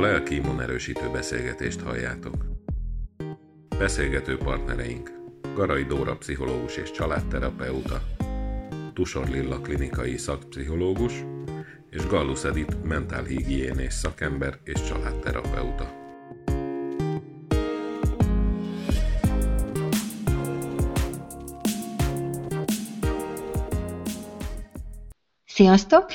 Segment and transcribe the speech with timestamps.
[0.00, 2.34] A lelki immunerősítő beszélgetést halljátok.
[3.78, 5.10] Beszélgető partnereink
[5.54, 8.02] Garai Dóra pszichológus és családterapeuta,
[8.92, 11.12] Tusor Lilla klinikai szakpszichológus
[11.90, 15.92] és Gallus Edith mentálhigiénés szakember és családterapeuta.
[25.44, 26.06] Sziasztok!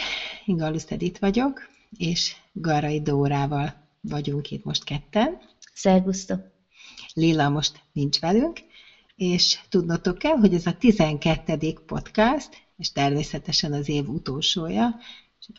[0.45, 1.67] Én Gallus Edith vagyok,
[1.97, 5.37] és Garai Dórával vagyunk itt most ketten.
[5.73, 6.41] Szervusztok!
[7.13, 8.59] Lilla most nincs velünk,
[9.15, 11.73] és tudnotok kell, hogy ez a 12.
[11.85, 14.95] podcast, és természetesen az év utolsója,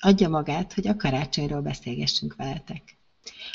[0.00, 2.82] adja magát, hogy a karácsonyról beszélgessünk veletek.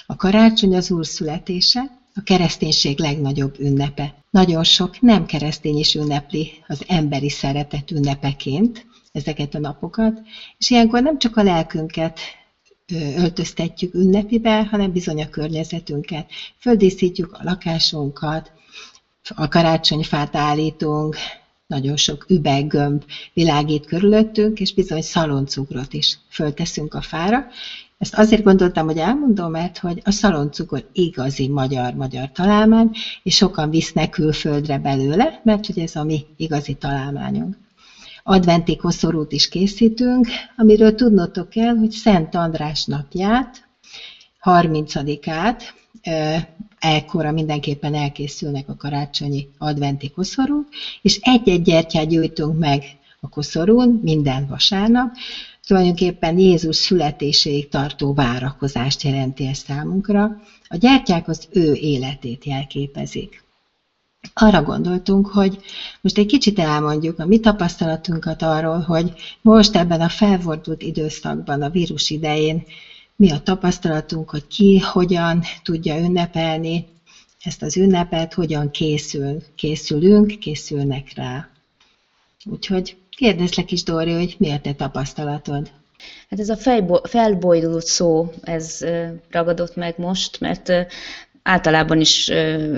[0.05, 4.15] A karácsony az Úr születése, a kereszténység legnagyobb ünnepe.
[4.29, 10.21] Nagyon sok nem keresztény is ünnepli az emberi szeretet ünnepeként ezeket a napokat,
[10.57, 12.19] és ilyenkor nem csak a lelkünket
[12.91, 16.29] öltöztetjük ünnepibe, hanem bizony a környezetünket.
[16.57, 18.51] Földíszítjük a lakásunkat,
[19.35, 21.15] a karácsonyfát állítunk,
[21.67, 27.45] nagyon sok üveggömb világít körülöttünk, és bizony szaloncukrot is fölteszünk a fára.
[27.97, 32.89] Ezt azért gondoltam, hogy elmondom, mert hogy a szaloncukor igazi magyar-magyar találmány,
[33.23, 37.57] és sokan visznek külföldre belőle, mert hogy ez a mi igazi találmányunk.
[38.23, 43.69] Adventi koszorút is készítünk, amiről tudnotok kell, hogy Szent András napját,
[44.43, 45.73] 30-át,
[46.79, 50.67] ekkora mindenképpen elkészülnek a karácsonyi adventi koszorúk,
[51.01, 52.83] és egy-egy gyertyát gyújtunk meg
[53.19, 55.13] a koszorún minden vasárnap,
[55.67, 60.23] tulajdonképpen Jézus születéséig tartó várakozást jelenti ez számunkra.
[60.67, 63.40] A gyertyák az ő életét jelképezik
[64.33, 65.57] arra gondoltunk, hogy
[66.01, 71.69] most egy kicsit elmondjuk a mi tapasztalatunkat arról, hogy most ebben a felfordult időszakban, a
[71.69, 72.63] vírus idején
[73.15, 76.85] mi a tapasztalatunk, hogy ki hogyan tudja ünnepelni
[77.43, 81.49] ezt az ünnepet, hogyan készül, készülünk, készülnek rá.
[82.45, 85.71] Úgyhogy kérdezlek is, Dóri, hogy mi a te tapasztalatod?
[86.29, 86.57] Hát ez a
[87.03, 88.79] felbojdult szó, ez
[89.29, 90.71] ragadott meg most, mert
[91.43, 92.31] általában is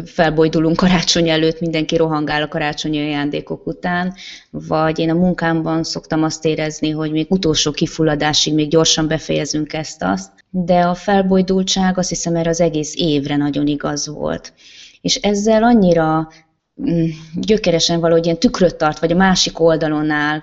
[0.06, 4.14] felbojdulunk karácsony előtt, mindenki rohangál a karácsonyi ajándékok után,
[4.50, 10.32] vagy én a munkámban szoktam azt érezni, hogy még utolsó kifulladásig még gyorsan befejezünk ezt-azt,
[10.50, 14.54] de a felbojdultság azt hiszem erre az egész évre nagyon igaz volt.
[15.02, 16.28] És ezzel annyira
[16.82, 20.42] mm, gyökeresen valahogy ilyen tükröt tart, vagy a másik oldalon áll,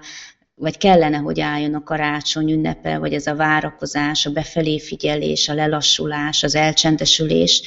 [0.54, 5.54] vagy kellene, hogy álljon a karácsony ünnepe, vagy ez a várakozás, a befelé figyelés, a
[5.54, 7.62] lelassulás, az elcsendesülés,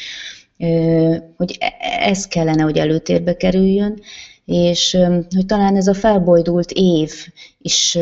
[1.37, 4.01] hogy e, ez kellene, hogy előtérbe kerüljön,
[4.45, 4.97] és
[5.35, 7.11] hogy talán ez a felbojdult év
[7.63, 7.97] is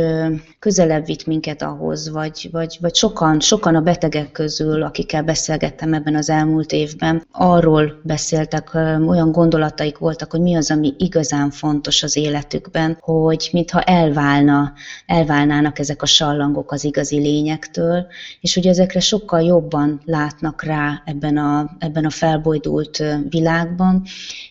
[0.60, 6.16] közelebb vitt minket ahhoz, vagy, vagy, vagy sokan, sokan a betegek közül, akikkel beszélgettem ebben
[6.16, 8.74] az elmúlt évben, arról beszéltek,
[9.08, 14.74] olyan gondolataik voltak, hogy mi az, ami igazán fontos az életükben, hogy mintha elválna,
[15.06, 18.06] elválnának ezek a sallangok az igazi lényektől,
[18.40, 24.04] és hogy ezekre sokkal jobban látnak rá ebben a, ebben a felbojdult világban,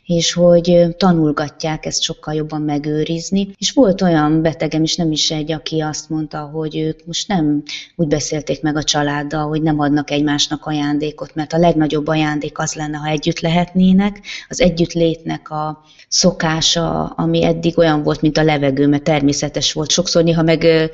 [0.07, 3.55] és hogy tanulgatják ezt sokkal jobban megőrizni.
[3.59, 7.63] És volt olyan betegem is, nem is egy, aki azt mondta, hogy ők most nem
[7.97, 12.75] úgy beszélték meg a családdal, hogy nem adnak egymásnak ajándékot, mert a legnagyobb ajándék az
[12.75, 14.21] lenne, ha együtt lehetnének.
[14.49, 19.91] Az együttlétnek a szokása, ami eddig olyan volt, mint a levegő, mert természetes volt.
[19.91, 20.91] Sokszor néha meg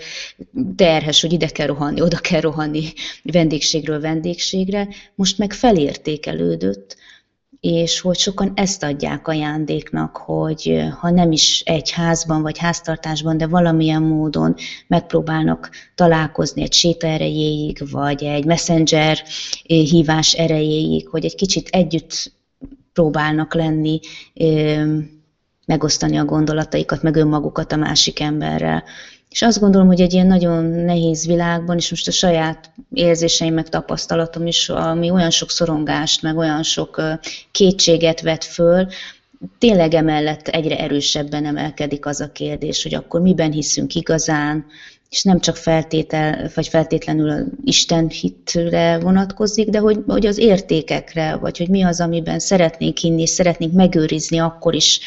[0.76, 6.96] terhes, hogy ide kell rohanni, oda kell rohanni vendégségről vendégségre, most meg felértékelődött,
[7.60, 13.46] és hogy sokan ezt adják ajándéknak, hogy ha nem is egy házban vagy háztartásban, de
[13.46, 14.54] valamilyen módon
[14.86, 19.18] megpróbálnak találkozni egy séta erejéig, vagy egy messenger
[19.64, 22.32] hívás erejéig, hogy egy kicsit együtt
[22.92, 24.00] próbálnak lenni,
[25.66, 28.84] megosztani a gondolataikat, meg önmagukat a másik emberrel.
[29.36, 33.68] És azt gondolom, hogy egy ilyen nagyon nehéz világban, és most a saját érzéseim, meg
[33.68, 37.02] tapasztalatom is, ami olyan sok szorongást, meg olyan sok
[37.50, 38.86] kétséget vet föl,
[39.58, 44.66] tényleg emellett egyre erősebben emelkedik az a kérdés, hogy akkor miben hiszünk igazán,
[45.10, 51.58] és nem csak feltétel, vagy feltétlenül Isten hitre vonatkozik, de hogy, hogy az értékekre, vagy
[51.58, 55.00] hogy mi az, amiben szeretnénk hinni, és szeretnénk megőrizni akkor is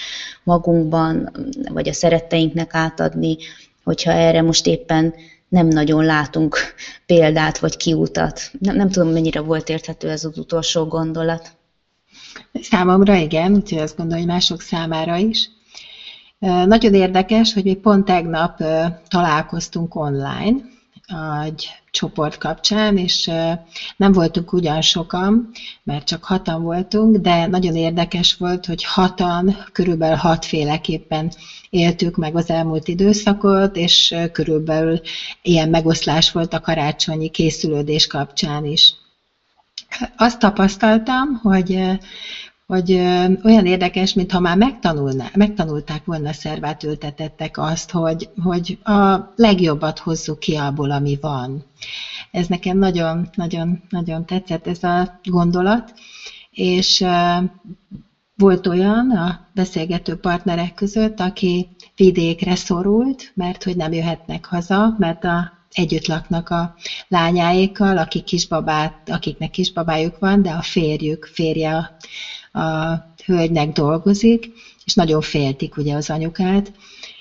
[0.43, 1.31] magunkban,
[1.69, 3.37] vagy a szeretteinknek átadni,
[3.89, 5.13] hogyha erre most éppen
[5.47, 6.57] nem nagyon látunk
[7.05, 8.51] példát vagy kiutat.
[8.59, 11.51] Nem, nem tudom, mennyire volt érthető ez az utolsó gondolat.
[12.53, 15.49] Számomra igen, úgyhogy azt gondolom, hogy mások számára is.
[16.65, 18.63] Nagyon érdekes, hogy mi pont tegnap
[19.07, 20.55] találkoztunk online,
[21.45, 23.31] egy csoport kapcsán, és
[23.95, 25.49] nem voltunk ugyan sokan,
[25.83, 31.31] mert csak hatan voltunk, de nagyon érdekes volt, hogy hatan, körülbelül hatféleképpen
[31.69, 35.01] éltük meg az elmúlt időszakot, és körülbelül
[35.41, 38.93] ilyen megoszlás volt a karácsonyi készülődés kapcsán is.
[40.17, 41.99] Azt tapasztaltam, hogy
[42.69, 42.91] hogy
[43.43, 44.57] olyan érdekes, mintha már
[45.33, 51.65] megtanulták volna szervát ültetettek azt, hogy, hogy a legjobbat hozzuk ki abból, ami van.
[52.31, 55.93] Ez nekem nagyon, nagyon, nagyon tetszett ez a gondolat,
[56.51, 57.05] és
[58.35, 65.23] volt olyan a beszélgető partnerek között, aki vidékre szorult, mert hogy nem jöhetnek haza, mert
[65.23, 66.73] a együtt laknak a
[67.07, 71.91] lányáékkal, akik kisbabát, akiknek kisbabájuk van, de a férjük, férje a,
[72.51, 74.51] a hölgynek dolgozik,
[74.85, 76.71] és nagyon féltik ugye az anyukát.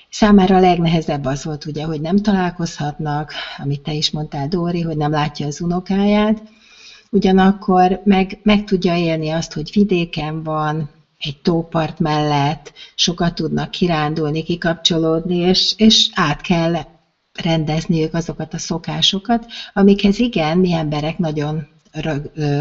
[0.09, 4.97] Számára a legnehezebb az volt ugye, hogy nem találkozhatnak, amit te is mondtál, Dóri, hogy
[4.97, 6.43] nem látja az unokáját,
[7.09, 10.89] ugyanakkor meg, meg tudja élni azt, hogy vidéken van,
[11.19, 16.75] egy tópart mellett, sokat tudnak kirándulni, kikapcsolódni, és, és át kell
[17.41, 21.67] rendezniük azokat a szokásokat, amikhez igen, mi emberek nagyon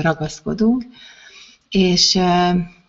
[0.00, 0.85] ragaszkodunk,
[1.70, 2.19] és,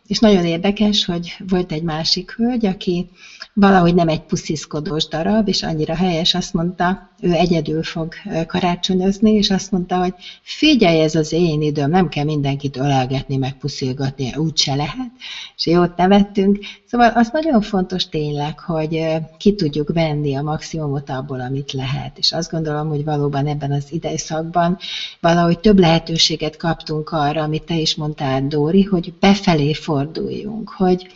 [0.08, 3.08] és nagyon érdekes, hogy volt egy másik hölgy, aki
[3.54, 8.14] valahogy nem egy pusziszkodós darab, és annyira helyes, azt mondta, ő egyedül fog
[8.48, 13.58] karácsonyozni, és azt mondta, hogy figyelj, ez az én időm, nem kell mindenkit ölelgetni, meg
[13.58, 15.12] puszilgatni, úgyse lehet,
[15.56, 16.60] és jót nevettünk.
[16.86, 19.06] Szóval az nagyon fontos tényleg, hogy
[19.38, 23.86] ki tudjuk venni a maximumot abból, amit lehet, és azt gondolom, hogy valóban ebben az
[23.90, 24.78] időszakban
[25.20, 31.08] valahogy több lehetőséget kaptunk arra, amit te is mondtál, Dóri, hogy befelé forduljunk, hogy,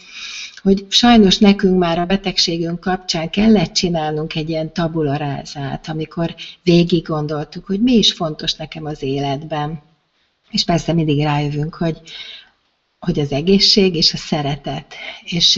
[0.64, 7.66] hogy sajnos nekünk már a betegségünk kapcsán kellett csinálnunk egy ilyen tabularázát, amikor végig gondoltuk,
[7.66, 9.82] hogy mi is fontos nekem az életben.
[10.50, 12.02] És persze mindig rájövünk, hogy,
[13.00, 14.96] hogy az egészség és a szeretet.
[15.24, 15.56] És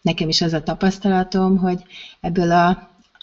[0.00, 1.82] nekem is az a tapasztalatom, hogy
[2.20, 2.68] ebből a,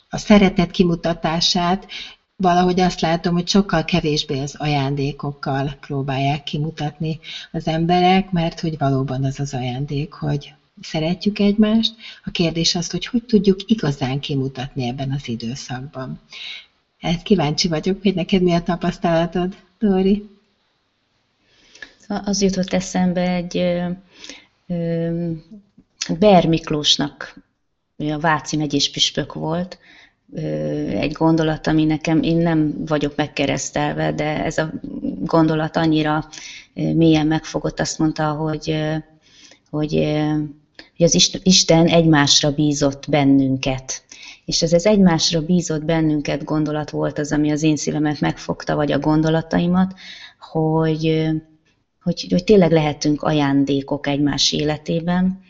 [0.10, 1.88] a szeretet kimutatását
[2.36, 7.20] valahogy azt látom, hogy sokkal kevésbé az ajándékokkal próbálják kimutatni
[7.52, 11.94] az emberek, mert hogy valóban az az ajándék, hogy szeretjük egymást.
[12.24, 16.20] A kérdés az, hogy hogy tudjuk igazán kimutatni ebben az időszakban.
[17.00, 20.30] Hát kíváncsi vagyok, hogy neked mi a tapasztalatod, Dori?
[22.00, 23.90] Szóval az jutott eszembe egy ö,
[24.68, 25.32] ö,
[26.20, 27.44] Ber Miklósnak,
[27.98, 29.78] a Váci megyés püspök volt,
[30.88, 34.72] egy gondolat, ami nekem, én nem vagyok megkeresztelve, de ez a
[35.20, 36.30] gondolat annyira
[36.74, 38.76] mélyen megfogott, azt mondta, hogy,
[39.70, 39.94] hogy
[40.98, 44.04] hogy az Isten egymásra bízott bennünket.
[44.46, 48.92] És ez az egymásra bízott bennünket gondolat volt az, ami az én szívemet megfogta, vagy
[48.92, 49.94] a gondolataimat,
[50.40, 51.30] hogy,
[52.02, 55.42] hogy, hogy tényleg lehetünk ajándékok egymás életében,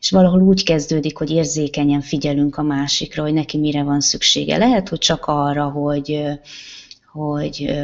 [0.00, 4.56] és valahol úgy kezdődik, hogy érzékenyen figyelünk a másikra, hogy neki mire van szüksége.
[4.56, 6.22] Lehet, hogy csak arra, hogy,
[7.12, 7.74] hogy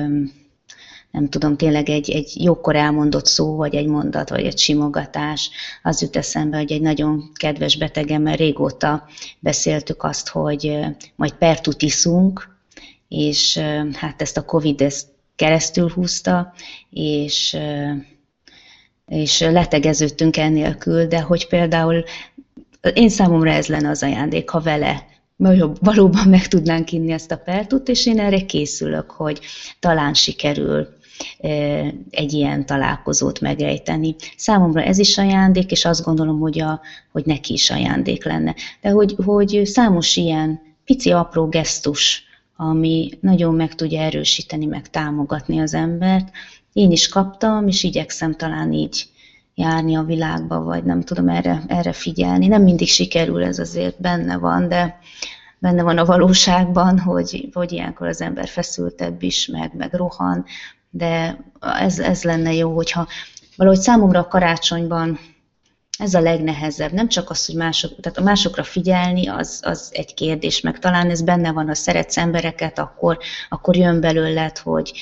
[1.11, 5.51] nem tudom, tényleg egy, egy jókor elmondott szó, vagy egy mondat, vagy egy simogatás,
[5.83, 9.09] az jut eszembe, hogy egy nagyon kedves betegemmel régóta
[9.39, 10.79] beszéltük azt, hogy
[11.17, 12.57] majd pertut iszunk,
[13.09, 13.59] és
[13.93, 16.53] hát ezt a Covid ezt keresztül húzta,
[16.91, 17.57] és,
[19.07, 22.05] és letegeződtünk ennélkül, de hogy például
[22.95, 25.07] én számomra ez lenne az ajándék, ha vele
[25.81, 29.40] valóban meg tudnánk inni ezt a pertut, és én erre készülök, hogy
[29.79, 30.88] talán sikerül
[32.11, 34.17] egy ilyen találkozót megrejteni.
[34.37, 36.81] Számomra ez is ajándék, és azt gondolom, hogy, a,
[37.12, 38.55] hogy neki is ajándék lenne.
[38.81, 42.23] De hogy, hogy számos ilyen pici apró gesztus,
[42.57, 46.31] ami nagyon meg tudja erősíteni, meg támogatni az embert.
[46.73, 49.09] Én is kaptam, és igyekszem talán így
[49.55, 52.47] járni a világba, vagy nem tudom erre, erre figyelni.
[52.47, 54.99] Nem mindig sikerül, ez azért benne van, de
[55.59, 60.45] benne van a valóságban, hogy, hogy ilyenkor az ember feszültebb is, meg, meg rohan,
[60.90, 63.06] de ez, ez lenne jó, hogyha
[63.56, 65.18] valahogy számomra a karácsonyban
[65.99, 66.92] ez a legnehezebb.
[66.92, 71.11] Nem csak az, hogy mások, tehát a másokra figyelni, az, az egy kérdés, meg talán
[71.11, 73.18] ez benne van, ha szeretsz embereket, akkor,
[73.49, 74.92] akkor jön belőled, hogy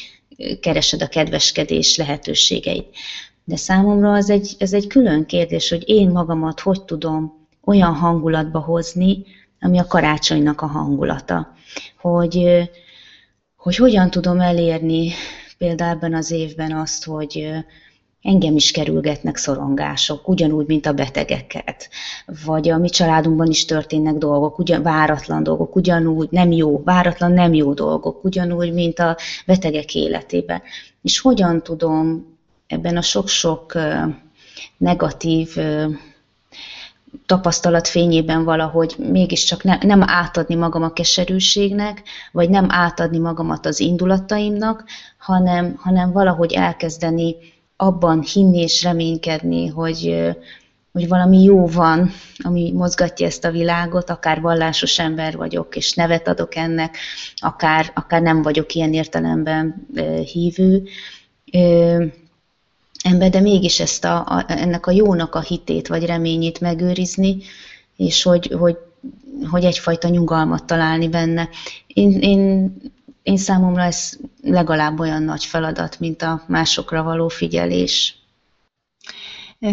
[0.60, 2.96] keresed a kedveskedés lehetőségeit.
[3.44, 8.58] De számomra az egy, ez egy külön kérdés, hogy én magamat hogy tudom olyan hangulatba
[8.60, 9.24] hozni,
[9.60, 11.54] ami a karácsonynak a hangulata.
[12.00, 12.68] Hogy,
[13.56, 15.12] hogy hogyan tudom elérni
[15.58, 17.48] például ebben az évben azt, hogy,
[18.22, 21.88] engem is kerülgetnek szorongások, ugyanúgy, mint a betegeket.
[22.44, 27.54] Vagy a mi családunkban is történnek dolgok, ugyan, váratlan dolgok, ugyanúgy nem jó, váratlan nem
[27.54, 30.62] jó dolgok, ugyanúgy, mint a betegek életében.
[31.02, 32.26] És hogyan tudom
[32.66, 33.78] ebben a sok-sok
[34.76, 35.56] negatív
[37.26, 43.80] tapasztalat fényében valahogy mégiscsak ne, nem átadni magam a keserűségnek, vagy nem átadni magamat az
[43.80, 44.84] indulataimnak,
[45.18, 47.36] hanem, hanem valahogy elkezdeni
[47.76, 50.28] abban hinni és reménykedni, hogy,
[50.92, 56.28] hogy valami jó van, ami mozgatja ezt a világot, akár vallásos ember vagyok, és nevet
[56.28, 56.96] adok ennek,
[57.36, 59.86] akár, akár nem vagyok ilyen értelemben
[60.32, 60.82] hívő
[63.08, 67.36] ember, de mégis ezt a, a, ennek a jónak a hitét vagy reményét megőrizni,
[67.96, 68.76] és hogy, hogy,
[69.50, 71.48] hogy egyfajta nyugalmat találni benne.
[71.86, 72.72] Én, én,
[73.22, 78.16] én számomra ez legalább olyan nagy feladat, mint a másokra való figyelés.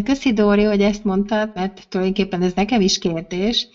[0.03, 3.67] Köszi Dóri, hogy ezt mondtad, mert tulajdonképpen ez nekem is kérdés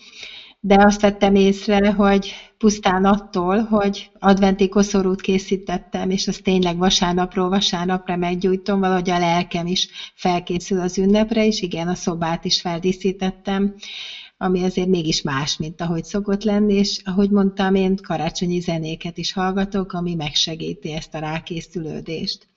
[0.63, 7.49] de azt vettem észre, hogy pusztán attól, hogy adventi koszorút készítettem, és az tényleg vasárnapról
[7.49, 13.75] vasárnapra meggyújtom, valahogy a lelkem is felkészül az ünnepre, és igen, a szobát is feldíszítettem,
[14.37, 19.33] ami azért mégis más, mint ahogy szokott lenni, és ahogy mondtam, én karácsonyi zenéket is
[19.33, 22.50] hallgatok, ami megsegíti ezt a rákészülődést.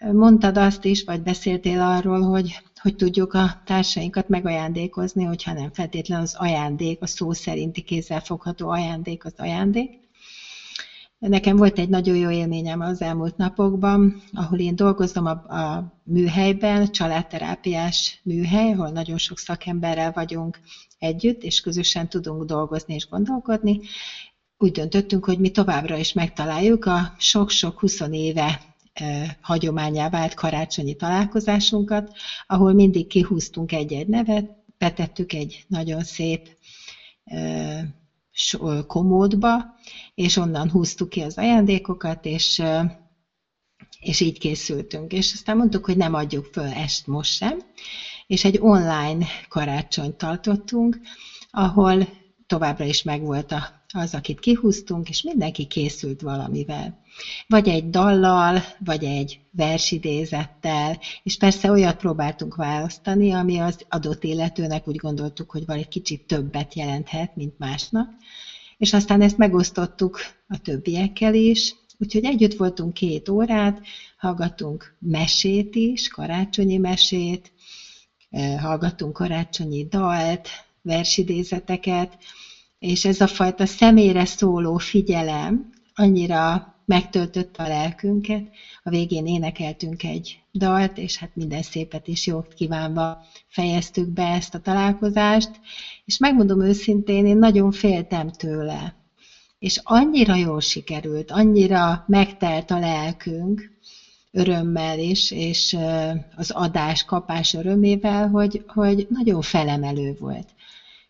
[0.00, 6.20] Mondtad azt is, vagy beszéltél arról, hogy hogy tudjuk a társainkat megajándékozni, hogyha nem feltétlen
[6.20, 9.98] az ajándék, a szó szerinti kézzelfogható ajándék az ajándék.
[11.18, 16.90] Nekem volt egy nagyon jó élményem az elmúlt napokban, ahol én dolgozom a, a műhelyben,
[16.90, 20.60] családterápiás műhely, ahol nagyon sok szakemberrel vagyunk
[20.98, 23.80] együtt, és közösen tudunk dolgozni és gondolkodni.
[24.58, 28.75] Úgy döntöttünk, hogy mi továbbra is megtaláljuk a sok-sok 20 éve
[29.40, 32.12] hagyományá vált karácsonyi találkozásunkat,
[32.46, 36.48] ahol mindig kihúztunk egy-egy nevet, betettük egy nagyon szép
[38.86, 39.74] komódba,
[40.14, 42.62] és onnan húztuk ki az ajándékokat, és,
[44.00, 45.12] és így készültünk.
[45.12, 47.58] És aztán mondtuk, hogy nem adjuk föl ezt most sem,
[48.26, 51.00] és egy online karácsonyt tartottunk,
[51.50, 52.08] ahol
[52.46, 53.54] továbbra is megvolt
[53.92, 56.96] az, akit kihúztunk, és mindenki készült valamivel.
[57.46, 64.88] Vagy egy dallal, vagy egy versidézettel, és persze olyat próbáltunk választani, ami az adott illetőnek
[64.88, 68.12] úgy gondoltuk, hogy egy kicsit többet jelenthet, mint másnak,
[68.76, 73.80] és aztán ezt megosztottuk a többiekkel is, úgyhogy együtt voltunk két órát,
[74.16, 77.52] hallgattunk mesét is, karácsonyi mesét,
[78.30, 80.48] eh, hallgattunk karácsonyi dalt,
[80.86, 82.16] versidézeteket,
[82.78, 88.48] és ez a fajta személyre szóló figyelem annyira megtöltötte a lelkünket.
[88.82, 94.54] A végén énekeltünk egy dalt, és hát minden szépet és jót kívánva fejeztük be ezt
[94.54, 95.50] a találkozást,
[96.04, 98.94] és megmondom őszintén, én nagyon féltem tőle.
[99.58, 103.70] És annyira jól sikerült, annyira megtelt a lelkünk,
[104.30, 105.76] örömmel is, és
[106.36, 110.48] az adás, kapás örömével, hogy, hogy nagyon felemelő volt.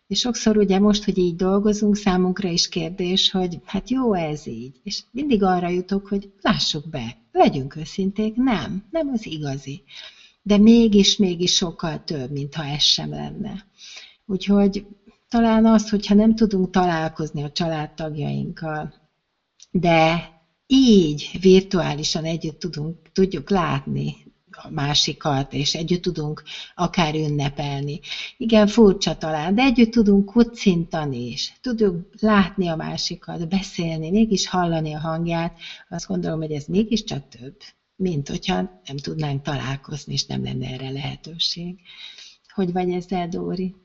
[0.07, 4.79] És sokszor ugye most, hogy így dolgozunk, számunkra is kérdés, hogy hát jó ez így.
[4.83, 9.83] És mindig arra jutok, hogy lássuk be, legyünk őszinték, nem, nem az igazi.
[10.41, 13.65] De mégis, mégis sokkal több, mintha ez sem lenne.
[14.25, 14.85] Úgyhogy
[15.29, 18.93] talán az, hogyha nem tudunk találkozni a családtagjainkkal,
[19.71, 20.31] de
[20.67, 24.26] így virtuálisan együtt tudunk, tudjuk látni
[24.61, 26.43] a másikat, és együtt tudunk
[26.75, 27.99] akár ünnepelni.
[28.37, 34.93] Igen, furcsa talán, de együtt tudunk kucintani is, tudunk látni a másikat, beszélni, mégis hallani
[34.93, 35.57] a hangját.
[35.89, 37.55] Azt gondolom, hogy ez mégiscsak több,
[37.95, 38.55] mint hogyha
[38.87, 41.79] nem tudnánk találkozni, és nem lenne erre lehetőség.
[42.53, 43.75] Hogy vagy ezzel, Dóri?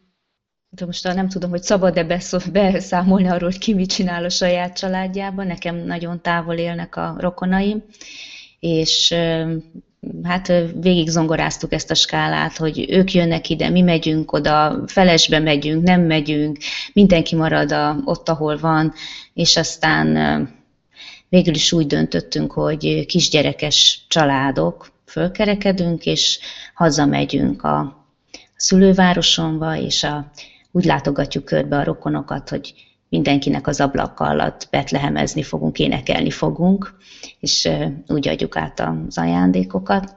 [0.68, 2.04] De most nem tudom, hogy szabad-e
[2.52, 5.46] beszámolni arról, hogy ki mit csinál a saját családjában.
[5.46, 7.84] Nekem nagyon távol élnek a rokonaim,
[8.58, 9.14] és
[10.22, 15.82] hát végig zongoráztuk ezt a skálát, hogy ők jönnek ide, mi megyünk oda, felesbe megyünk,
[15.82, 16.56] nem megyünk,
[16.92, 18.92] mindenki marad a, ott, ahol van,
[19.34, 20.16] és aztán
[21.28, 26.38] végül is úgy döntöttünk, hogy kisgyerekes családok, fölkerekedünk, és
[26.74, 28.06] hazamegyünk a
[28.56, 30.30] szülővárosomba, és a,
[30.70, 32.74] úgy látogatjuk körbe a rokonokat, hogy
[33.12, 36.94] mindenkinek az ablak alatt betlehemezni fogunk, énekelni fogunk,
[37.40, 37.68] és
[38.06, 40.16] úgy adjuk át az ajándékokat,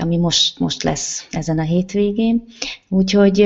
[0.00, 2.44] ami most, most lesz ezen a hétvégén.
[2.88, 3.38] Úgyhogy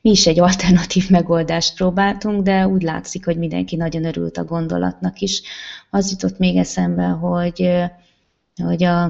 [0.00, 5.18] mi is egy alternatív megoldást próbáltunk, de úgy látszik, hogy mindenki nagyon örült a gondolatnak
[5.20, 5.42] is.
[5.90, 7.70] Az jutott még eszembe, hogy,
[8.64, 9.02] hogy a,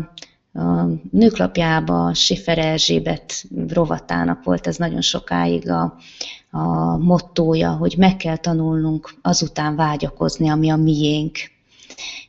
[0.52, 5.96] a nőklapjába Schiffer Erzsébet rovatának volt ez nagyon sokáig a,
[6.50, 11.36] a mottója, hogy meg kell tanulnunk azután vágyakozni, ami a miénk.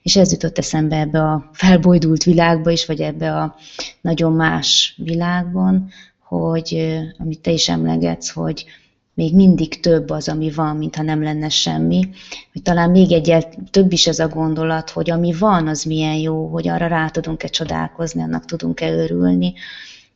[0.02, 3.56] És ez jutott eszembe ebbe a felbojdult világba is, vagy ebbe a
[4.02, 5.90] nagyon más világban,
[6.24, 8.66] hogy amit te is emlegetsz, hogy
[9.14, 12.10] még mindig több az, ami van, mintha nem lenne semmi.
[12.54, 16.48] Hogy talán még egyel több is ez a gondolat, hogy ami van, az milyen jó,
[16.48, 19.54] hogy arra rá tudunk-e csodálkozni, annak tudunk-e örülni,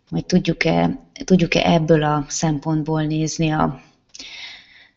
[0.10, 3.81] vagy tudjuk-e, tudjuk-e ebből a szempontból nézni a,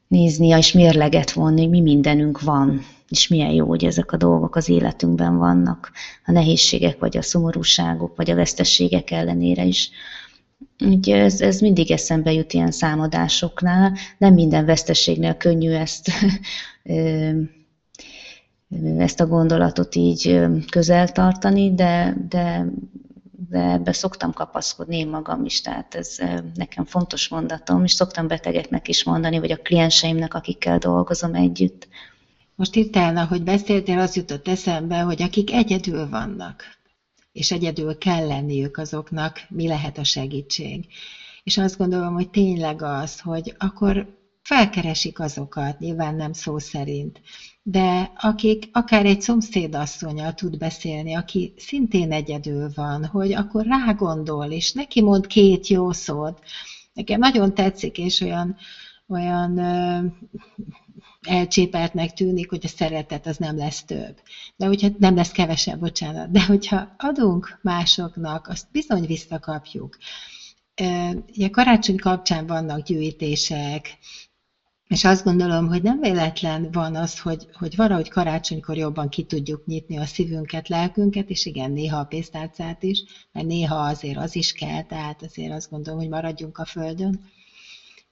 [0.08, 4.56] nézni és mérleget vonni, hogy mi mindenünk van, és milyen jó, hogy ezek a dolgok
[4.56, 5.92] az életünkben vannak,
[6.24, 9.90] a nehézségek, vagy a szomorúságok, vagy a vesztességek ellenére is.
[10.84, 13.92] Ugye ez, ez mindig eszembe jut ilyen számadásoknál.
[14.18, 16.10] Nem minden veszteségnél könnyű ezt,
[18.98, 22.66] ezt a gondolatot így közel tartani, de, de,
[23.48, 26.18] de ebbe szoktam kapaszkodni én magam is, tehát ez
[26.54, 31.88] nekem fontos mondatom, és szoktam betegeknek is mondani, vagy a klienseimnek, akikkel dolgozom együtt.
[32.54, 36.64] Most itt elna, hogy beszéltél, az jutott eszembe, hogy akik egyedül vannak,
[37.32, 40.86] és egyedül kell lenniük azoknak, mi lehet a segítség.
[41.42, 44.15] És azt gondolom, hogy tényleg az, hogy akkor
[44.46, 47.20] felkeresik azokat, nyilván nem szó szerint,
[47.62, 54.72] de akik akár egy szomszédasszonyal tud beszélni, aki szintén egyedül van, hogy akkor rágondol, és
[54.72, 56.40] neki mond két jó szót.
[56.92, 58.56] Nekem nagyon tetszik, és olyan,
[59.08, 59.58] olyan
[61.20, 64.20] elcsépeltnek tűnik, hogy a szeretet az nem lesz több.
[64.56, 66.30] De hogyha nem lesz kevesebb, bocsánat.
[66.30, 69.96] De hogyha adunk másoknak, azt bizony visszakapjuk.
[71.36, 73.98] Ugye karácsony kapcsán vannak gyűjtések,
[74.88, 79.64] és azt gondolom, hogy nem véletlen van az, hogy, hogy valahogy karácsonykor jobban ki tudjuk
[79.64, 83.02] nyitni a szívünket, lelkünket, és igen, néha a pénztárcát is,
[83.32, 87.20] mert néha azért az is kell, tehát azért azt gondolom, hogy maradjunk a földön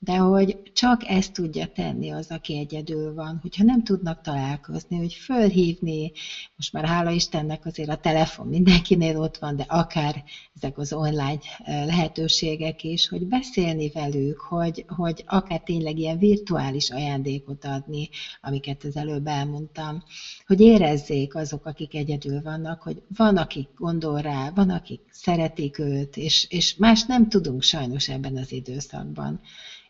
[0.05, 5.15] de hogy csak ezt tudja tenni az, aki egyedül van, hogyha nem tudnak találkozni, hogy
[5.15, 6.13] fölhívni,
[6.57, 11.39] most már hála Istennek azért a telefon mindenkinél ott van, de akár ezek az online
[11.59, 18.09] eh, lehetőségek is, hogy beszélni velük, hogy, hogy akár tényleg ilyen virtuális ajándékot adni,
[18.41, 20.03] amiket az előbb elmondtam,
[20.47, 26.17] hogy érezzék azok, akik egyedül vannak, hogy van, akik gondol rá, van, akik szeretik őt,
[26.17, 29.41] és, és más nem tudunk sajnos ebben az időszakban.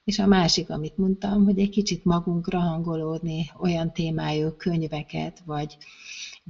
[0.05, 5.77] És a másik, amit mondtam, hogy egy kicsit magunkra hangolódni, olyan témájú könyveket, vagy,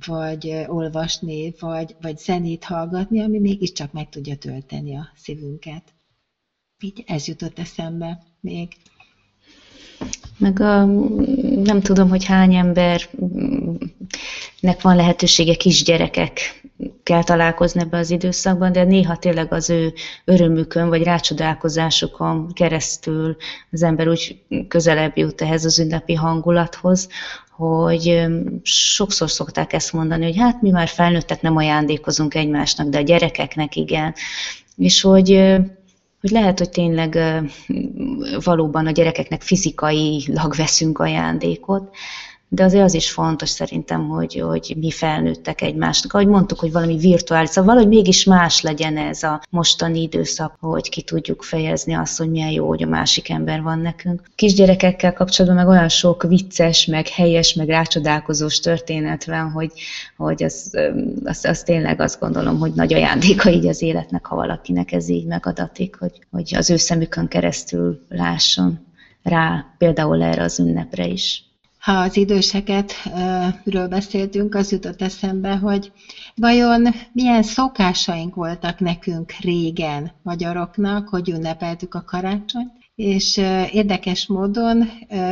[0.06, 5.94] vagy olvasni, vagy, vagy zenét hallgatni, ami mégiscsak meg tudja tölteni a szívünket.
[6.80, 8.68] Így ez jutott eszembe még.
[10.38, 10.84] Meg a,
[11.64, 13.08] nem tudom, hogy hány embernek
[14.82, 16.62] van lehetősége kisgyerekek
[17.02, 19.92] kell találkozni ebbe az időszakban, de néha tényleg az ő
[20.24, 23.36] örömükön vagy rácsodálkozásukon keresztül
[23.70, 27.08] az ember úgy közelebb jut ehhez az ünnepi hangulathoz,
[27.50, 28.26] hogy
[28.62, 33.76] sokszor szokták ezt mondani, hogy hát mi már felnőttek nem ajándékozunk egymásnak, de a gyerekeknek
[33.76, 34.14] igen.
[34.76, 35.56] És hogy
[36.24, 37.18] hogy lehet, hogy tényleg
[38.44, 41.96] valóban a gyerekeknek fizikailag veszünk ajándékot,
[42.54, 46.12] de azért az is fontos szerintem, hogy, hogy mi felnőttek egymásnak.
[46.12, 50.88] Ahogy mondtuk, hogy valami virtuális, szóval valahogy mégis más legyen ez a mostani időszak, hogy
[50.88, 54.22] ki tudjuk fejezni azt, hogy milyen jó, hogy a másik ember van nekünk.
[54.34, 59.72] Kisgyerekekkel kapcsolatban meg olyan sok vicces, meg helyes, meg rácsodálkozós történet van, hogy,
[60.16, 60.78] hogy az,
[61.24, 65.26] az, az tényleg azt gondolom, hogy nagy ajándéka így az életnek, ha valakinek ez így
[65.26, 68.78] megadatik, hogy, hogy az ő szemükön keresztül lásson
[69.24, 71.43] rá például erre az ünnepre is
[71.84, 72.92] ha az időseket
[73.64, 75.92] ről beszéltünk, az jutott eszembe, hogy
[76.34, 83.36] vajon milyen szokásaink voltak nekünk régen magyaroknak, hogy ünnepeltük a karácsonyt, és
[83.72, 84.88] érdekes módon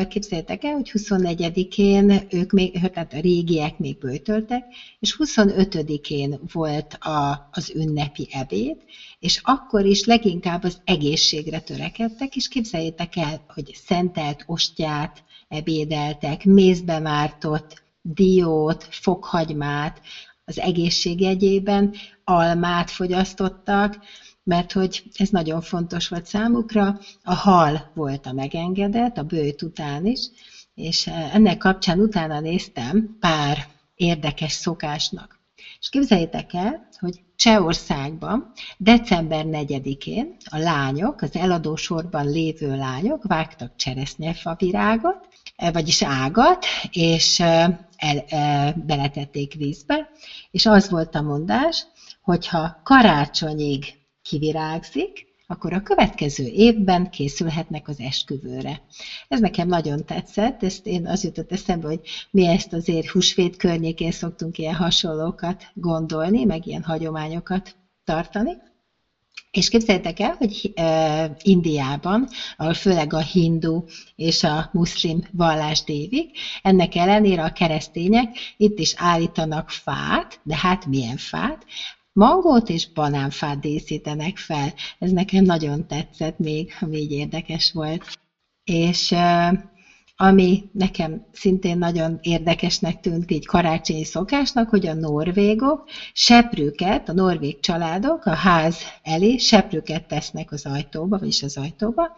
[0.08, 4.64] képzeljétek el, hogy 24-én ők még, tehát a régiek még bőtöltek,
[4.98, 8.76] és 25-én volt a, az ünnepi ebéd,
[9.18, 16.98] és akkor is leginkább az egészségre törekedtek, és képzeljétek el, hogy szentelt ostját, ebédeltek, mézbe
[16.98, 20.00] mártott diót, fokhagymát,
[20.44, 23.98] az egészség jegyében almát fogyasztottak,
[24.42, 26.98] mert hogy ez nagyon fontos volt számukra.
[27.22, 30.28] A hal volt a megengedett, a bőjt után is,
[30.74, 35.41] és ennek kapcsán utána néztem pár érdekes szokásnak.
[35.78, 44.54] És képzeljétek el, hogy Csehországban december 4-én a lányok, az eladósorban lévő lányok vágtak cseresznyefa
[44.58, 45.28] virágot,
[45.72, 50.10] vagyis ágat, és el, e, beletették vízbe,
[50.50, 51.86] és az volt a mondás,
[52.20, 53.84] hogyha karácsonyig
[54.22, 58.82] kivirágzik, akkor a következő évben készülhetnek az esküvőre.
[59.28, 64.10] Ez nekem nagyon tetszett, ezt én az jutott eszembe, hogy mi ezt azért húsvét környékén
[64.10, 68.56] szoktunk ilyen hasonlókat gondolni, meg ilyen hagyományokat tartani.
[69.50, 73.84] És képzeljétek el, hogy e, Indiában, ahol főleg a hindu
[74.16, 80.86] és a muszlim vallás dévik, ennek ellenére a keresztények itt is állítanak fát, de hát
[80.86, 81.64] milyen fát?
[82.12, 84.74] Mangót és banánfát díszítenek fel.
[84.98, 88.04] Ez nekem nagyon tetszett még, ami így érdekes volt.
[88.64, 89.14] És
[90.16, 97.60] ami nekem szintén nagyon érdekesnek tűnt így karácsonyi szokásnak, hogy a norvégok seprőket, a norvég
[97.60, 102.10] családok a ház elé seprőket tesznek az ajtóba, vagyis az ajtóba,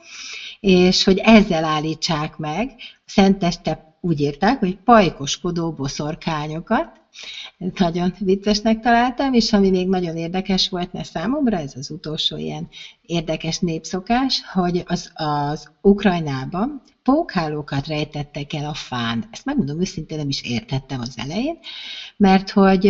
[0.60, 2.70] és hogy ezzel állítsák meg,
[3.04, 7.03] szenteste úgy írták, hogy pajkoskodó boszorkányokat,
[7.58, 12.68] nagyon viccesnek találtam, és ami még nagyon érdekes volt ne számomra, ez az utolsó ilyen
[13.02, 19.24] érdekes népszokás, hogy az, az Ukrajnában pókhálókat rejtettek el a fán.
[19.30, 21.58] Ezt megmondom őszintén, nem is értettem az elején,
[22.16, 22.86] mert hogy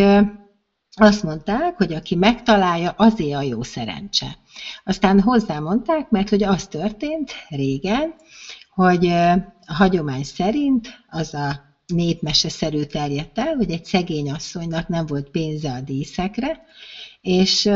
[0.96, 4.38] azt mondták, hogy aki megtalálja, azért a jó szerencse.
[4.84, 8.14] Aztán hozzámondták, mert hogy az történt régen,
[8.74, 15.30] hogy a hagyomány szerint az a népmeseszerű terjedt el, hogy egy szegény asszonynak nem volt
[15.30, 16.64] pénze a díszekre,
[17.20, 17.70] és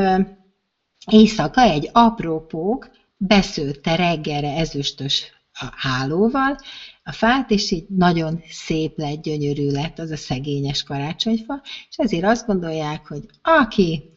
[1.10, 5.32] éjszaka egy apró pók beszőtte reggelre ezüstös
[5.76, 6.56] hálóval
[7.02, 12.24] a fát, és így nagyon szép lett, gyönyörű lett az a szegényes karácsonyfa, és ezért
[12.24, 14.12] azt gondolják, hogy aki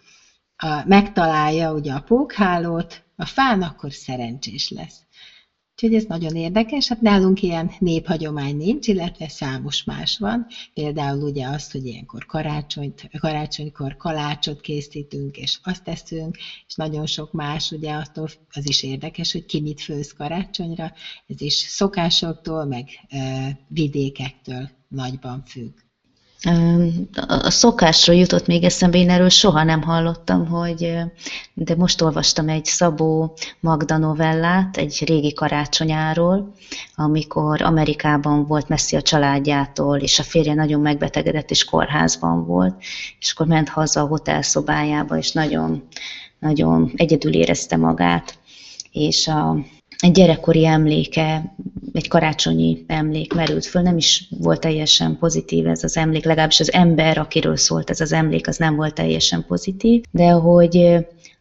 [0.56, 5.06] a, megtalálja ugye a pókhálót, a fán akkor szerencsés lesz.
[5.84, 6.88] Úgyhogy ez nagyon érdekes.
[6.88, 10.48] Hát nálunk ilyen néphagyomány nincs, illetve számos más van.
[10.74, 17.32] Például ugye azt, hogy ilyenkor karácsonyt, karácsonykor kalácsot készítünk, és azt teszünk, és nagyon sok
[17.32, 20.94] más, ugye attól az is érdekes, hogy ki mit főz karácsonyra.
[21.28, 25.74] Ez is szokásoktól, meg e, vidékektől nagyban függ.
[27.27, 30.95] A szokásról jutott még eszembe, én erről soha nem hallottam, hogy
[31.54, 36.54] de most olvastam egy Szabó Magda novellát, egy régi karácsonyáról,
[36.95, 42.75] amikor Amerikában volt messzi a családjától, és a férje nagyon megbetegedett, és kórházban volt,
[43.19, 45.88] és akkor ment haza a hotelszobájába, és nagyon,
[46.39, 48.38] nagyon egyedül érezte magát,
[48.91, 49.58] és a,
[50.02, 51.56] egy gyerekkori emléke,
[51.94, 56.74] egy karácsonyi emlék merült föl, nem is volt teljesen pozitív ez az emlék, legalábbis az
[56.74, 60.78] ember, akiről szólt ez az emlék, az nem volt teljesen pozitív, de hogy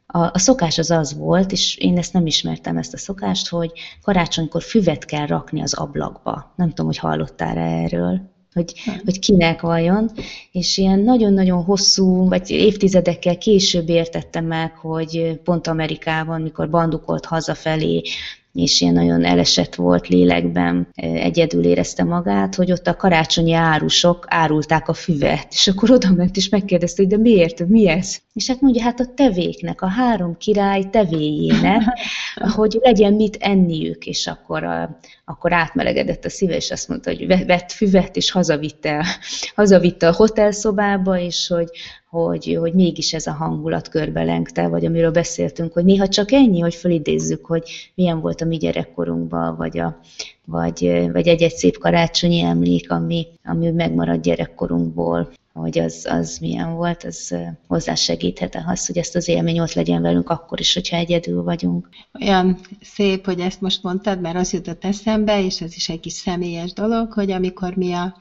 [0.07, 3.73] a, a szokás az az volt, és én ezt nem ismertem, ezt a szokást, hogy
[4.03, 6.53] karácsonykor füvet kell rakni az ablakba.
[6.57, 8.73] Nem tudom, hogy hallottál -e erről hogy,
[9.05, 10.11] hogy kinek vajon,
[10.53, 18.03] és ilyen nagyon-nagyon hosszú, vagy évtizedekkel később értettem meg, hogy pont Amerikában, mikor bandukolt hazafelé,
[18.52, 24.88] és ilyen nagyon elesett volt lélekben, egyedül érezte magát, hogy ott a karácsonyi árusok árulták
[24.88, 28.16] a füvet, és akkor oda ment és megkérdezte, hogy de miért, mi ez?
[28.32, 31.82] És hát mondja, hát a tevéknek, a három király tevéjének,
[32.56, 37.46] hogy legyen mit enniük, és akkor, a, akkor átmelegedett a szíve, és azt mondta, hogy
[37.46, 39.06] vett füvet, és hazavitte,
[39.54, 41.70] hazavitte a hotelszobába, és hogy,
[42.11, 46.75] hogy, hogy mégis ez a hangulat körbelengte, vagy amiről beszéltünk, hogy néha csak ennyi, hogy
[46.75, 50.01] felidézzük, hogy milyen volt a mi gyerekkorunkban, vagy, a,
[50.50, 57.04] vagy, vagy egy-egy szép karácsonyi emlék, ami, ami megmaradt gyerekkorunkból hogy az, az milyen volt,
[57.04, 57.34] az
[57.66, 61.88] hozzásegíthet ahhoz, hogy ezt az élmény ott legyen velünk akkor is, hogyha egyedül vagyunk.
[62.20, 66.12] Olyan szép, hogy ezt most mondtad, mert az jutott eszembe, és ez is egy kis
[66.12, 68.16] személyes dolog, hogy amikor mi a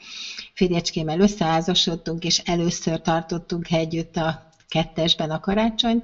[0.54, 6.04] férjecskémmel összeházasodtunk, és először tartottunk együtt a kettesben a karácsonyt,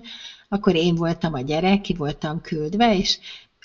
[0.50, 3.18] akkor én voltam a gyerek, ki voltam küldve, és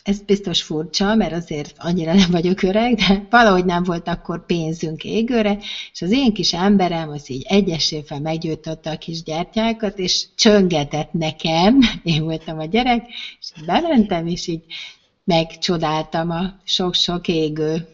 [0.02, 5.04] ez biztos furcsa, mert azért annyira nem vagyok öreg, de valahogy nem volt akkor pénzünk
[5.04, 5.58] égőre,
[5.92, 11.78] és az én kis emberem az így egyesével meggyújtotta a kis gyertyákat, és csöngetett nekem,
[12.02, 13.08] én voltam a gyerek,
[13.40, 14.64] és bementem, és így
[15.24, 17.88] megcsodáltam a sok-sok égő,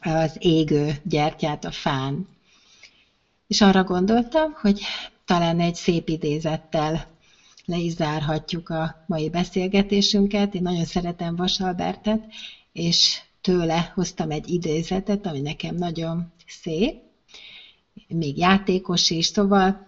[0.00, 2.28] az égő gyertyát a fán.
[3.46, 4.80] És arra gondoltam, hogy
[5.24, 7.17] talán egy szép idézettel
[7.68, 10.54] le is zárhatjuk a mai beszélgetésünket.
[10.54, 12.24] Én nagyon szeretem Vasalbertet,
[12.72, 16.94] és tőle hoztam egy idézetet, ami nekem nagyon szép,
[18.08, 19.86] még játékos is, szóval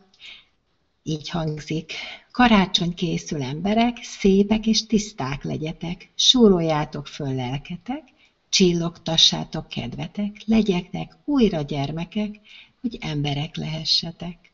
[1.03, 1.93] így hangzik.
[2.31, 8.03] Karácsony készül emberek, szépek és tiszták legyetek, súroljátok föl lelketek,
[8.49, 12.40] csillogtassátok kedvetek, legyeknek újra gyermekek,
[12.81, 14.53] hogy emberek lehessetek.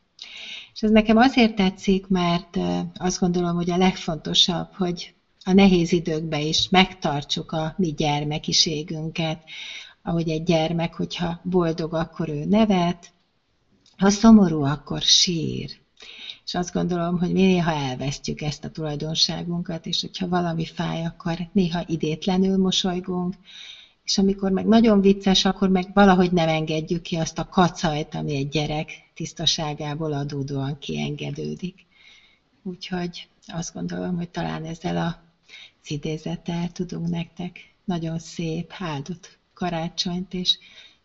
[0.77, 2.57] És ez nekem azért tetszik, mert
[2.93, 5.13] azt gondolom, hogy a legfontosabb, hogy
[5.43, 9.43] a nehéz időkben is megtartsuk a mi gyermekiségünket,
[10.01, 13.11] ahogy egy gyermek, hogyha boldog, akkor ő nevet,
[13.97, 15.69] ha szomorú, akkor sír.
[16.45, 21.37] És azt gondolom, hogy mi néha elvesztjük ezt a tulajdonságunkat, és hogyha valami fáj, akkor
[21.51, 23.35] néha idétlenül mosolygunk,
[24.07, 28.35] és amikor meg nagyon vicces, akkor meg valahogy nem engedjük ki azt a kacajt, ami
[28.35, 31.85] egy gyerek tisztaságából adódóan kiengedődik.
[32.63, 35.23] Úgyhogy azt gondolom, hogy talán ezzel a
[35.87, 40.57] idézettel tudunk nektek nagyon szép, áldott karácsonyt, és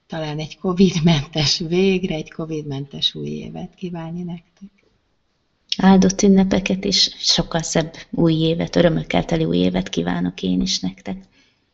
[0.06, 4.70] talán egy Covid-mentes végre, egy Covid-mentes új évet kívánni nektek.
[5.76, 11.30] Áldott ünnepeket és sokkal szebb új évet, örömökkel teli új évet kívánok én is nektek.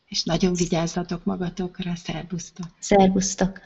[0.09, 2.66] És nagyon vigyázzatok magatokra, szervusztok!
[2.79, 3.61] Szervusztok!